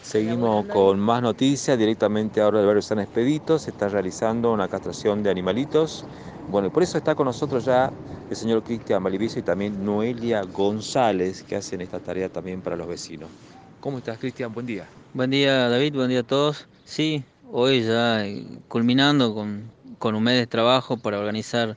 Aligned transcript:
Seguimos 0.00 0.66
con 0.66 0.98
más 0.98 1.20
noticias, 1.22 1.78
directamente 1.78 2.40
ahora 2.40 2.58
del 2.58 2.66
barrio 2.66 2.82
San 2.82 2.98
Expedito, 2.98 3.58
se 3.58 3.70
está 3.70 3.88
realizando 3.88 4.52
una 4.52 4.68
castración 4.68 5.22
de 5.22 5.30
animalitos. 5.30 6.06
Bueno, 6.46 6.68
y 6.68 6.70
por 6.70 6.82
eso 6.82 6.96
está 6.98 7.14
con 7.14 7.26
nosotros 7.26 7.64
ya 7.64 7.92
el 8.28 8.36
señor 8.36 8.62
Cristian 8.62 9.02
Malivicio 9.02 9.40
y 9.40 9.42
también 9.42 9.84
Noelia 9.84 10.42
González, 10.44 11.42
que 11.42 11.56
hacen 11.56 11.80
esta 11.80 12.00
tarea 12.00 12.28
también 12.28 12.62
para 12.62 12.76
los 12.76 12.88
vecinos. 12.88 13.30
¿Cómo 13.80 13.98
estás, 13.98 14.18
Cristian? 14.18 14.52
Buen 14.52 14.66
día. 14.66 14.88
Buen 15.12 15.30
día, 15.30 15.68
David, 15.68 15.94
buen 15.94 16.08
día 16.08 16.20
a 16.20 16.24
todos. 16.24 16.68
Sí, 16.84 17.24
hoy 17.50 17.82
ya 17.82 18.26
eh, 18.26 18.44
culminando 18.68 19.34
con, 19.34 19.70
con 19.98 20.14
un 20.14 20.22
mes 20.22 20.38
de 20.38 20.46
trabajo 20.46 20.96
para 20.96 21.18
organizar 21.18 21.76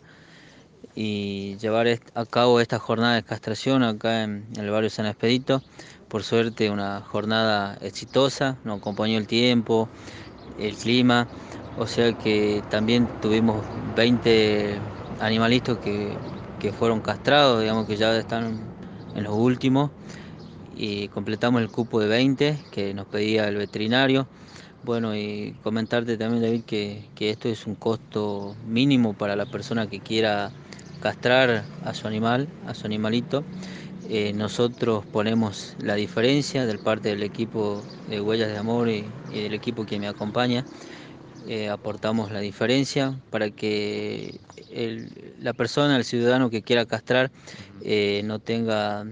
y 0.95 1.57
llevar 1.57 1.87
a 2.15 2.25
cabo 2.25 2.59
esta 2.59 2.79
jornada 2.79 3.15
de 3.15 3.23
castración 3.23 3.83
acá 3.83 4.23
en, 4.23 4.45
el 4.57 4.69
barrio 4.69 4.89
San 4.89 5.05
Expedito. 5.05 5.61
Por 6.07 6.23
suerte 6.23 6.69
una 6.69 7.01
jornada 7.01 7.77
exitosa, 7.81 8.57
nos 8.65 8.79
acompañó 8.79 9.17
el 9.17 9.27
tiempo, 9.27 9.87
el 10.59 10.75
clima, 10.75 11.27
o 11.77 11.87
sea 11.87 12.13
que 12.13 12.61
también 12.69 13.07
tuvimos 13.21 13.65
20 13.95 14.77
animalitos 15.19 15.77
que, 15.79 16.17
que 16.59 16.73
fueron 16.73 16.99
castrados, 16.99 17.61
digamos 17.61 17.87
que 17.87 17.95
ya 17.95 18.15
están 18.17 18.59
en 19.15 19.23
los 19.23 19.33
últimos 19.33 19.91
y 20.75 21.07
completamos 21.09 21.61
el 21.61 21.69
cupo 21.69 21.99
de 21.99 22.07
20 22.07 22.57
que 22.71 22.93
nos 22.93 23.05
pedía 23.07 23.47
el 23.47 23.55
veterinario. 23.55 24.27
Bueno, 24.83 25.15
y 25.15 25.53
comentarte 25.63 26.17
también, 26.17 26.41
David, 26.41 26.63
que, 26.65 27.03
que, 27.13 27.29
esto 27.29 27.49
es 27.49 27.67
un 27.67 27.75
costo 27.75 28.55
mínimo 28.67 29.13
para 29.13 29.35
la 29.35 29.45
persona 29.45 29.85
que 29.85 29.99
quiera 29.99 30.51
castrar 31.01 31.65
a 31.83 31.93
su 31.93 32.07
animal, 32.07 32.47
a 32.67 32.73
su 32.73 32.85
animalito. 32.85 33.43
Eh, 34.09 34.33
nosotros 34.33 35.05
ponemos 35.05 35.75
la 35.79 35.95
diferencia 35.95 36.65
del 36.65 36.79
parte 36.79 37.09
del 37.09 37.23
equipo 37.23 37.83
de 38.09 38.21
Huellas 38.21 38.49
de 38.49 38.57
Amor 38.57 38.89
y, 38.89 39.05
del 39.31 39.53
equipo 39.53 39.85
que 39.85 39.99
me 39.99 40.07
acompaña. 40.07 40.65
Eh, 41.47 41.69
aportamos 41.69 42.31
la 42.31 42.39
diferencia 42.39 43.17
para 43.29 43.49
que 43.49 44.39
la 45.39 45.53
persona, 45.53 45.97
el 45.97 46.05
ciudadano 46.05 46.49
que 46.49 46.61
quiera 46.61 46.85
castrar, 46.85 47.31
eh, 47.83 48.21
no 48.25 48.39
tenga 48.39 49.05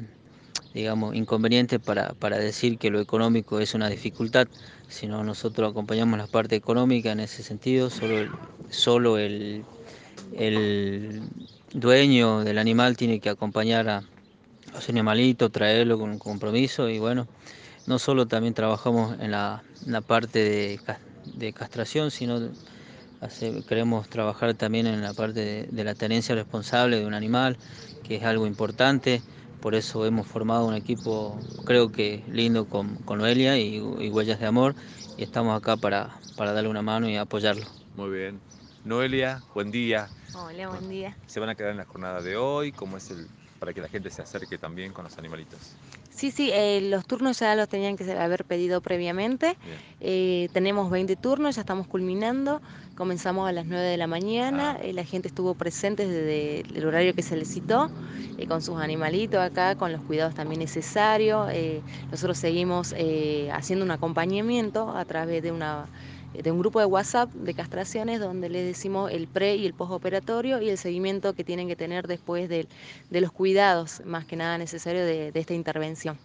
digamos, 0.74 1.16
inconveniente 1.16 1.80
para, 1.80 2.14
para, 2.14 2.38
decir 2.38 2.78
que 2.78 2.92
lo 2.92 3.00
económico 3.00 3.60
es 3.60 3.74
una 3.74 3.90
dificultad, 3.90 4.48
sino 4.88 5.24
nosotros 5.24 5.72
acompañamos 5.72 6.20
la 6.20 6.28
parte 6.28 6.56
económica 6.56 7.12
en 7.12 7.20
ese 7.20 7.42
sentido, 7.42 7.90
solo 7.90 8.30
solo 8.70 9.18
el, 9.18 9.64
el 10.34 11.22
dueño 11.74 12.44
del 12.44 12.58
animal 12.58 12.98
tiene 12.98 13.20
que 13.20 13.30
acompañar 13.30 13.90
a, 13.90 14.04
su 14.80 14.92
animalito, 14.92 15.50
traerlo 15.50 15.98
con 15.98 16.12
un 16.12 16.20
compromiso 16.20 16.90
y 16.90 17.00
bueno, 17.00 17.28
no 17.88 18.00
solo 18.00 18.28
también 18.28 18.54
trabajamos 18.54 19.20
en 19.20 19.32
la, 19.32 19.64
parte 20.06 20.80
de, 21.36 21.54
castración, 21.54 22.12
sino 22.12 22.52
queremos 23.68 24.08
trabajar 24.10 24.54
también 24.54 24.88
en 24.88 25.02
la 25.02 25.14
parte 25.14 25.68
de, 25.70 25.84
la 25.84 25.96
tenencia 25.96 26.36
responsable 26.36 27.00
de 27.00 27.06
un 27.06 27.14
animal, 27.14 27.58
que 28.04 28.18
es 28.18 28.24
algo 28.24 28.46
importante. 28.46 29.22
Por 29.60 29.76
eso 29.76 30.06
hemos 30.06 30.26
formado 30.26 30.66
un 30.68 30.76
equipo, 30.76 31.38
creo 31.66 31.92
que 31.92 32.24
lindo, 32.32 32.66
con, 32.66 32.96
con 32.98 33.20
Noelia 33.20 33.58
y, 33.58 33.76
y 33.76 34.10
Huellas 34.10 34.40
de 34.40 34.46
Amor, 34.46 34.76
y 35.18 35.24
estamos 35.24 35.58
acá 35.58 35.76
para, 35.76 36.18
para 36.38 36.54
darle 36.54 36.70
una 36.70 36.82
mano 36.82 37.10
y 37.10 37.18
apoyarlo. 37.18 37.66
Muy 37.98 38.10
bien. 38.12 38.49
Noelia, 38.86 39.44
buen 39.54 39.72
día. 39.72 40.10
Hola, 40.34 40.70
buen 40.70 40.90
día. 40.90 41.18
¿Se 41.28 41.40
van 41.40 41.50
a 41.50 41.56
quedar 41.56 41.72
en 41.72 41.78
la 41.78 41.86
jornada 41.86 42.22
de 42.22 42.38
hoy? 42.38 42.72
¿Cómo 42.72 42.98
es 42.98 43.12
el 43.12 43.28
para 43.60 43.74
que 43.74 43.82
la 43.82 43.90
gente 43.90 44.10
se 44.10 44.22
acerque 44.22 44.58
también 44.58 44.94
con 44.94 45.04
los 45.04 45.18
animalitos? 45.18 45.60
Sí, 46.12 46.32
sí, 46.32 46.50
eh, 46.54 46.82
los 46.82 47.06
turnos 47.06 47.40
ya 47.40 47.56
los 47.56 47.70
tenían 47.70 47.96
que 47.96 48.12
haber 48.12 48.44
pedido 48.44 48.82
previamente. 48.82 49.58
Eh, 50.02 50.50
tenemos 50.54 50.90
20 50.90 51.16
turnos, 51.16 51.56
ya 51.56 51.62
estamos 51.62 51.88
culminando. 51.88 52.62
Comenzamos 52.96 53.48
a 53.48 53.54
las 53.54 53.66
9 53.66 53.84
de 53.86 53.98
la 53.98 54.08
mañana. 54.08 54.78
Ah. 54.78 54.82
Eh, 54.82 54.92
la 54.92 55.06
gente 55.06 55.28
estuvo 55.28 55.54
presente 55.54 56.08
desde 56.08 56.78
el 56.78 56.86
horario 56.86 57.14
que 57.14 57.22
se 57.22 57.38
les 57.38 57.50
citó, 57.50 57.90
con 58.48 58.62
sus 58.62 58.82
animalitos 58.82 59.40
acá, 59.40 59.76
con 59.76 59.92
los 59.92 60.02
cuidados 60.02 60.34
también 60.34 60.60
necesarios. 60.60 61.50
nosotros 62.12 62.38
seguimos 62.38 62.94
haciendo 63.54 63.86
un 63.86 63.92
acompañamiento 63.92 64.90
a 64.96 65.06
través 65.06 65.44
de 65.44 65.52
una 65.52 65.88
de 66.34 66.52
un 66.52 66.60
grupo 66.60 66.80
de 66.80 66.86
WhatsApp 66.86 67.32
de 67.34 67.54
castraciones 67.54 68.20
donde 68.20 68.50
les 68.50 68.66
decimos 68.66 69.12
el 69.12 69.28
pre 69.28 69.56
y 69.56 69.66
el 69.66 69.74
postoperatorio 69.74 70.62
y 70.62 70.70
el 70.70 70.78
seguimiento 70.78 71.34
que 71.34 71.44
tienen 71.44 71.68
que 71.68 71.76
tener 71.76 72.08
después 72.08 72.50
de, 72.50 72.68
los 73.10 73.32
cuidados, 73.32 74.02
más 74.06 74.26
que 74.26 74.36
nada 74.36 74.58
necesario 74.58 75.06
de, 75.06 75.32
esta 75.34 75.54
intervención. 75.54 76.18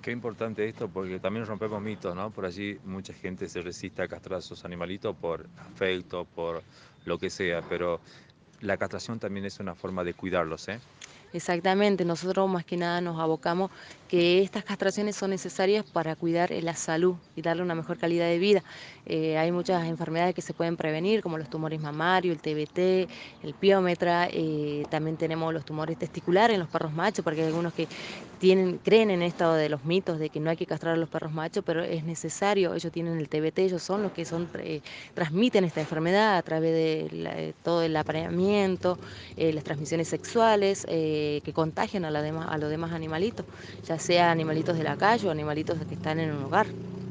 Qué 0.00 0.12
importante 0.12 0.66
esto 0.66 0.88
porque 0.88 1.18
también 1.18 1.44
rompemos 1.44 1.82
mitos, 1.82 2.16
¿no? 2.16 2.30
Por 2.30 2.46
allí 2.46 2.78
mucha 2.84 3.12
gente 3.12 3.48
se 3.48 3.60
resiste 3.60 4.02
a 4.02 4.08
castrar 4.08 4.38
a 4.38 4.40
sus 4.40 4.64
animalitos 4.64 5.14
por 5.14 5.46
afecto, 5.58 6.24
por 6.24 6.62
lo 7.04 7.18
que 7.18 7.28
sea, 7.28 7.60
pero 7.60 8.00
la 8.60 8.78
castración 8.78 9.18
también 9.18 9.44
es 9.44 9.60
una 9.60 9.74
forma 9.74 10.02
de 10.02 10.14
cuidarlos, 10.14 10.68
¿eh? 10.68 10.80
Exactamente, 11.32 12.04
nosotros 12.04 12.48
más 12.50 12.64
que 12.64 12.76
nada 12.76 13.00
nos 13.00 13.20
abocamos 13.20 13.70
que 14.08 14.42
estas 14.42 14.64
castraciones 14.64 15.14
son 15.14 15.30
necesarias 15.30 15.84
para 15.88 16.16
cuidar 16.16 16.50
la 16.50 16.74
salud 16.74 17.14
y 17.36 17.42
darle 17.42 17.62
una 17.62 17.76
mejor 17.76 17.96
calidad 17.96 18.26
de 18.26 18.40
vida. 18.40 18.64
Eh, 19.06 19.38
hay 19.38 19.52
muchas 19.52 19.86
enfermedades 19.86 20.34
que 20.34 20.42
se 20.42 20.52
pueden 20.52 20.76
prevenir, 20.76 21.22
como 21.22 21.38
los 21.38 21.48
tumores 21.48 21.80
mamarios, 21.80 22.34
el 22.34 22.40
TBT, 22.42 23.08
el 23.44 23.54
piómetra, 23.54 24.26
eh, 24.32 24.82
también 24.90 25.16
tenemos 25.16 25.54
los 25.54 25.64
tumores 25.64 25.96
testiculares 25.96 26.54
en 26.54 26.60
los 26.60 26.68
perros 26.68 26.92
machos, 26.92 27.22
porque 27.24 27.42
hay 27.42 27.46
algunos 27.46 27.72
que 27.72 27.86
tienen, 28.38 28.78
creen 28.78 29.10
en 29.10 29.22
esto 29.22 29.52
de 29.54 29.68
los 29.68 29.84
mitos 29.84 30.18
de 30.18 30.30
que 30.30 30.40
no 30.40 30.50
hay 30.50 30.56
que 30.56 30.66
castrar 30.66 30.94
a 30.94 30.96
los 30.96 31.08
perros 31.08 31.30
machos, 31.32 31.62
pero 31.64 31.84
es 31.84 32.02
necesario, 32.02 32.74
ellos 32.74 32.90
tienen 32.90 33.16
el 33.18 33.28
TBT, 33.28 33.60
ellos 33.60 33.82
son 33.82 34.02
los 34.02 34.10
que 34.10 34.24
son, 34.24 34.50
eh, 34.54 34.80
transmiten 35.14 35.62
esta 35.62 35.80
enfermedad 35.80 36.36
a 36.36 36.42
través 36.42 36.72
de, 36.72 37.54
todo 37.62 37.82
el 37.82 37.96
apareamiento, 37.96 38.98
las 39.36 39.62
transmisiones 39.62 40.08
sexuales 40.08 40.84
que 41.44 41.52
contagian 41.52 42.04
a, 42.04 42.08
a 42.08 42.58
los 42.58 42.70
demás 42.70 42.92
animalitos, 42.92 43.46
ya 43.84 43.98
sea 43.98 44.30
animalitos 44.30 44.76
de 44.78 44.84
la 44.84 44.96
calle 44.96 45.28
o 45.28 45.30
animalitos 45.30 45.78
que 45.86 45.94
están 45.94 46.18
en 46.18 46.32
un 46.32 46.44
hogar. 46.44 46.66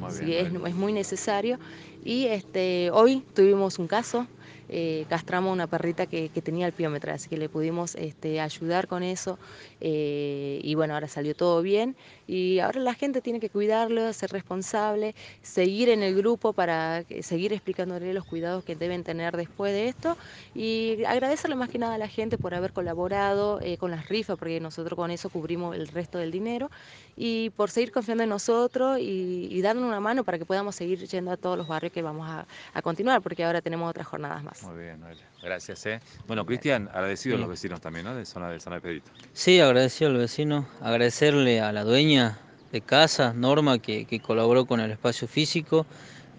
sí, 0.09 0.35
es, 0.35 0.47
es, 0.47 0.75
muy 0.75 0.93
necesario. 0.93 1.57
Y 2.03 2.25
este, 2.27 2.89
hoy 2.91 3.23
tuvimos 3.33 3.79
un 3.79 3.87
caso 3.87 4.27
eh, 4.71 5.05
castramos 5.09 5.51
una 5.51 5.65
perrita 5.65 6.05
que, 6.05 6.29
tenía 6.29 6.67
el 6.67 6.73
piómetro, 6.73 7.11
así 7.11 7.27
que 7.27 7.37
le 7.37 7.49
pudimos 7.49 7.95
este, 7.95 8.39
ayudar 8.39 8.87
con 8.87 9.03
eso 9.03 9.39
eh, 9.81 10.61
y 10.63 10.75
bueno, 10.75 10.93
ahora 10.93 11.07
salió 11.07 11.35
todo 11.35 11.61
bien 11.61 11.95
y 12.27 12.59
ahora 12.59 12.79
la 12.79 12.93
gente 12.93 13.21
tiene 13.21 13.39
que 13.39 13.49
cuidarlo, 13.49 14.13
ser 14.13 14.31
responsable, 14.31 15.15
seguir 15.41 15.89
en 15.89 16.03
el 16.03 16.15
grupo 16.15 16.53
para 16.53 17.03
seguir 17.21 17.51
explicándole 17.51 18.13
los 18.13 18.25
cuidados 18.25 18.63
que 18.63 18.75
deben 18.75 19.03
tener 19.03 19.35
después 19.35 19.73
de 19.73 19.89
esto 19.89 20.15
y 20.53 21.03
agradecerle 21.03 21.55
más 21.55 21.69
que 21.69 21.79
nada 21.79 21.95
a 21.95 21.97
la 21.97 22.07
gente 22.07 22.37
por 22.37 22.53
haber 22.53 22.71
colaborado 22.71 23.59
eh, 23.61 23.77
con 23.77 23.89
las 23.91 24.07
rifas, 24.07 24.37
porque 24.37 24.59
nosotros 24.59 24.95
con 24.95 25.09
eso 25.09 25.29
cubrimos 25.29 25.75
el 25.75 25.87
resto 25.87 26.19
del 26.19 26.31
dinero 26.31 26.69
y 27.17 27.49
por 27.51 27.71
seguir 27.71 27.91
confiando 27.91 28.23
en 28.23 28.29
nosotros 28.29 28.99
y, 28.99 29.47
y 29.49 29.61
dándonos 29.61 29.89
una 29.89 29.99
mano 29.99 30.23
para 30.23 30.37
que 30.37 30.45
podamos 30.45 30.75
seguir 30.75 31.05
yendo 31.07 31.31
a 31.31 31.37
todos 31.37 31.57
los 31.57 31.67
barrios 31.67 31.91
que 31.91 32.01
vamos 32.01 32.29
a 32.29 32.81
continuar, 32.81 33.21
porque 33.21 33.43
ahora 33.43 33.61
tenemos 33.61 33.89
otras 33.89 34.07
jornadas 34.07 34.43
más. 34.43 34.58
Muy 34.63 34.77
bien, 34.77 34.99
Noelia. 34.99 35.23
Gracias. 35.41 35.85
¿eh? 35.85 36.01
Bueno, 36.27 36.45
Cristian, 36.45 36.89
agradecido 36.89 37.35
a 37.35 37.39
los 37.39 37.49
vecinos 37.49 37.79
también, 37.81 38.05
¿no? 38.05 38.15
De 38.15 38.25
zona 38.25 38.49
del 38.49 38.61
San 38.61 38.79
Pedrito. 38.81 39.09
Sí, 39.33 39.59
agradecido 39.59 40.09
a 40.09 40.13
los 40.13 40.21
vecinos. 40.21 40.65
Agradecerle 40.81 41.61
a 41.61 41.71
la 41.71 41.83
dueña 41.83 42.39
de 42.71 42.81
casa, 42.81 43.33
Norma, 43.33 43.79
que, 43.79 44.21
colaboró 44.21 44.65
con 44.65 44.79
el 44.79 44.91
espacio 44.91 45.27
físico. 45.27 45.85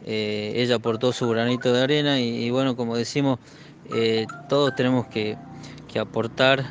Eh, 0.04 0.52
ella 0.56 0.76
aportó 0.76 1.12
su 1.12 1.28
granito 1.28 1.72
de 1.72 1.82
arena 1.82 2.20
y, 2.20 2.50
bueno, 2.50 2.76
como 2.76 2.96
decimos, 2.96 3.38
eh, 3.92 4.26
todos 4.48 4.74
tenemos 4.74 5.06
que, 5.06 5.36
que, 5.92 5.98
aportar 5.98 6.64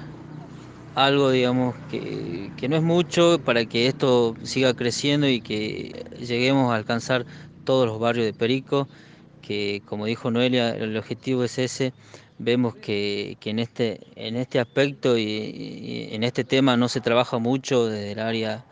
algo, 0.96 1.32
digamos, 1.32 1.76
que, 1.90 2.52
que 2.58 2.70
no 2.70 2.76
es 2.76 2.84
mucho 2.84 3.40
para 3.44 3.66
que 3.66 3.88
esto 3.88 4.36
siga 4.44 4.74
creciendo 4.74 5.28
y 5.28 5.42
que 5.42 6.06
lleguemos 6.20 6.72
a 6.72 6.76
alcanzar 6.76 7.26
todos 7.64 7.88
los 7.88 8.00
barrios 8.00 8.26
de 8.26 8.34
Perico 8.34 8.88
que 9.42 9.82
como 9.86 10.06
dijo 10.06 10.32
Noelia, 10.32 10.72
el 10.72 10.96
objetivo 10.98 11.44
es 11.44 11.58
ese. 11.58 11.94
Vemos 12.38 12.76
que, 12.76 13.38
en, 13.44 13.60
este, 13.60 14.00
en 14.16 14.38
este 14.38 14.60
aspecto 14.60 15.18
y, 15.18 16.10
en 16.12 16.24
este 16.24 16.44
tema 16.44 16.78
no 16.78 16.88
se 16.88 17.02
trabaja 17.02 17.38
mucho 17.38 17.88
desde 17.88 18.14
el 18.14 18.20
área 18.20 18.66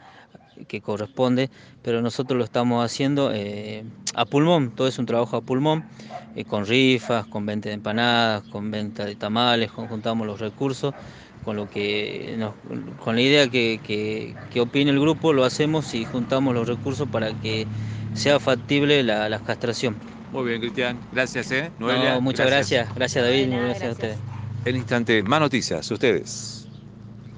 que 0.67 0.81
corresponde, 0.81 1.49
pero 1.83 2.01
nosotros 2.01 2.37
lo 2.37 2.43
estamos 2.43 2.83
haciendo 2.83 3.31
eh, 3.33 3.83
a 4.15 4.25
pulmón, 4.25 4.71
todo 4.71 4.87
es 4.87 4.97
un 4.97 5.05
trabajo 5.05 5.37
a 5.37 5.41
pulmón, 5.41 5.85
eh, 6.35 6.45
con 6.45 6.65
rifas, 6.65 7.25
con 7.27 7.45
venta 7.45 7.69
de 7.69 7.75
empanadas, 7.75 8.43
con 8.43 8.71
venta 8.71 9.05
de 9.05 9.15
tamales, 9.15 9.69
juntamos 9.69 10.25
los 10.25 10.39
recursos, 10.39 10.93
con 11.43 11.55
lo 11.55 11.69
que 11.69 12.37
con 13.03 13.15
la 13.15 13.21
idea 13.21 13.47
que, 13.47 13.79
que, 13.83 14.59
opine 14.59 14.91
el 14.91 14.99
grupo 14.99 15.31
lo 15.31 15.45
hacemos 15.45 15.93
y 15.93 16.03
juntamos 16.03 16.53
los 16.53 16.67
recursos 16.67 17.07
para 17.07 17.31
que 17.33 17.65
sea 18.13 18.39
factible 18.39 19.03
la, 19.03 19.29
la 19.29 19.39
castración. 19.39 19.95
Muy 20.31 20.45
bien, 20.49 20.59
Cristian. 20.61 20.99
Gracias, 21.11 21.51
¿eh? 21.51 21.71
muchas 22.21 22.47
gracias. 22.47 22.93
Gracias, 22.95 23.23
David. 23.23 23.49
gracias 23.49 23.89
a 23.89 23.91
ustedes. 23.91 24.17
En 24.65 24.75
instante, 24.75 25.23
más 25.23 25.39
noticias, 25.39 25.89
ustedes. 25.91 26.66